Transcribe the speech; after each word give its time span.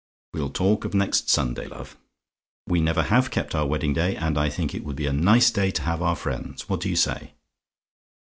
We'll 0.33 0.49
talk 0.49 0.83
of 0.83 0.95
next 0.95 1.29
Sunday, 1.29 1.67
love. 1.67 1.95
We 2.65 2.81
never 2.81 3.03
have 3.03 3.29
kept 3.29 3.53
our 3.53 3.67
wedding 3.67 3.93
day, 3.93 4.15
and 4.15 4.35
I 4.35 4.49
think 4.49 4.73
it 4.73 4.83
would 4.83 4.95
be 4.95 5.05
a 5.05 5.13
nice 5.13 5.51
day 5.51 5.69
to 5.69 5.83
have 5.83 6.01
our 6.01 6.15
friends. 6.15 6.67
What 6.67 6.81
do 6.81 6.89
you 6.89 6.95
say? 6.95 7.33